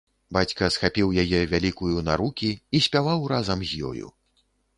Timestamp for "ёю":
3.93-4.13